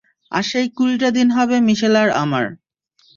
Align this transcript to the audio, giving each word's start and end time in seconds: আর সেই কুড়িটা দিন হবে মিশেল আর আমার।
আর 0.31 0.43
সেই 0.43 0.67
কুড়িটা 0.69 1.09
দিন 1.11 1.27
হবে 1.31 1.55
মিশেল 1.67 1.95
আর 1.95 2.09
আমার। 2.23 2.45